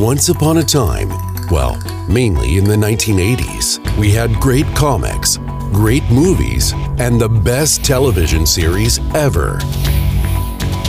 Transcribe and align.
Once 0.00 0.30
upon 0.30 0.56
a 0.56 0.62
time, 0.62 1.10
well, 1.50 1.78
mainly 2.08 2.56
in 2.56 2.64
the 2.64 2.74
1980s, 2.74 3.78
we 3.98 4.10
had 4.10 4.32
great 4.36 4.64
comics, 4.74 5.36
great 5.74 6.02
movies, 6.10 6.72
and 6.98 7.20
the 7.20 7.28
best 7.28 7.84
television 7.84 8.46
series 8.46 8.98
ever. 9.14 9.58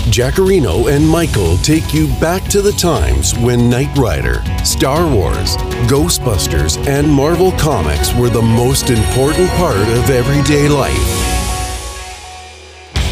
Jackarino 0.08 0.89
and 0.89 1.05
Michael 1.05 1.58
take 1.58 1.94
you 1.94 2.08
back 2.21 2.41
to 2.45 2.62
the 2.62 2.71
times 2.71 3.38
when 3.39 3.70
Knight 3.70 3.94
Rider, 3.98 4.41
Star 4.63 5.05
Wars, 5.14 5.57
Ghostbusters, 5.91 6.78
and 6.88 7.05
Marvel 7.05 7.52
Comics 7.59 8.16
were 8.16 8.30
the 8.30 8.41
most 8.41 8.91
important 8.91 9.50
part 9.52 9.75
of 9.75 10.09
everyday 10.09 10.70
life. 10.70 11.20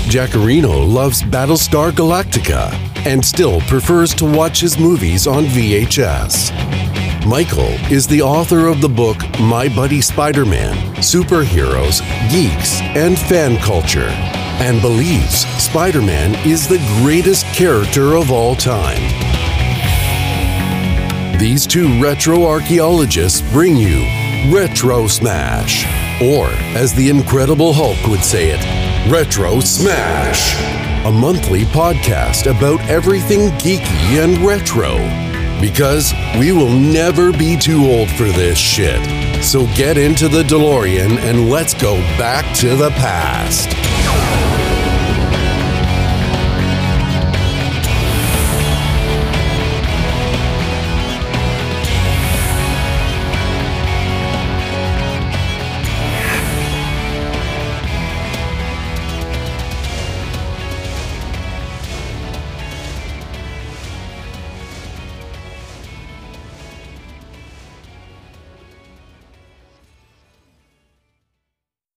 Jackarino 0.09 0.91
loves 0.91 1.21
Battlestar 1.21 1.91
Galactica 1.91 2.73
and 3.05 3.23
still 3.23 3.61
prefers 3.61 4.15
to 4.15 4.25
watch 4.25 4.59
his 4.59 4.79
movies 4.79 5.27
on 5.27 5.45
VHS. 5.45 6.49
Michael 7.27 7.69
is 7.93 8.07
the 8.07 8.19
author 8.19 8.65
of 8.65 8.81
the 8.81 8.89
book 8.89 9.17
My 9.39 9.69
Buddy 9.69 10.01
Spider 10.01 10.45
Man 10.45 10.75
Superheroes, 10.95 12.01
Geeks, 12.31 12.81
and 12.81 13.19
Fan 13.19 13.57
Culture 13.57 14.09
and 14.59 14.81
believes 14.81 15.45
Spider 15.63 16.01
Man 16.01 16.33
is 16.45 16.67
the 16.67 16.79
greatest 17.03 17.45
character 17.53 18.15
of 18.15 18.31
all 18.31 18.55
time. 18.55 18.97
These 21.37 21.67
two 21.67 22.01
retro 22.01 22.45
archaeologists 22.45 23.41
bring 23.51 23.77
you 23.77 24.07
Retro 24.51 25.05
Smash, 25.05 25.85
or 26.19 26.47
as 26.75 26.93
the 26.95 27.09
Incredible 27.09 27.73
Hulk 27.73 28.07
would 28.07 28.23
say 28.23 28.49
it, 28.49 28.88
Retro 29.07 29.59
Smash, 29.59 30.55
a 31.03 31.11
monthly 31.11 31.63
podcast 31.63 32.45
about 32.45 32.79
everything 32.81 33.49
geeky 33.57 34.21
and 34.23 34.37
retro. 34.39 34.97
Because 35.59 36.13
we 36.37 36.51
will 36.51 36.69
never 36.69 37.31
be 37.31 37.57
too 37.57 37.85
old 37.85 38.11
for 38.11 38.25
this 38.25 38.57
shit. 38.57 39.03
So 39.43 39.65
get 39.75 39.97
into 39.97 40.27
the 40.27 40.43
DeLorean 40.43 41.17
and 41.19 41.49
let's 41.49 41.73
go 41.73 41.95
back 42.19 42.55
to 42.57 42.75
the 42.75 42.91
past. 42.91 43.69